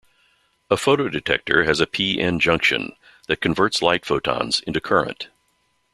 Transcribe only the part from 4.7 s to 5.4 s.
current.